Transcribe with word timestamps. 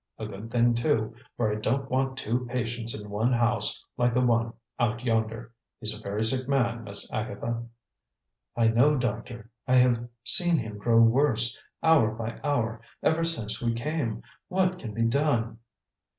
A 0.17 0.25
good 0.25 0.49
thing, 0.49 0.73
too; 0.73 1.13
for 1.37 1.51
I 1.51 1.59
don't 1.59 1.87
want 1.91 2.17
two 2.17 2.47
patients 2.47 2.99
in 2.99 3.11
one 3.11 3.31
house 3.33 3.85
like 3.97 4.15
the 4.15 4.21
one 4.21 4.53
out 4.79 5.03
yonder. 5.05 5.53
He's 5.79 5.95
a 5.95 6.01
very 6.01 6.23
sick 6.23 6.49
man, 6.49 6.83
Miss 6.83 7.13
Agatha." 7.13 7.67
"I 8.57 8.69
know, 8.69 8.97
Doctor. 8.97 9.51
I 9.67 9.75
have 9.75 10.07
seen 10.23 10.57
him 10.57 10.79
grow 10.79 10.99
worse, 11.01 11.55
hour 11.83 12.15
by 12.15 12.39
hour, 12.43 12.81
ever 13.03 13.23
since 13.23 13.61
we 13.61 13.75
came. 13.75 14.23
What 14.47 14.79
can 14.79 14.95
be 14.95 15.03
done?" 15.03 15.59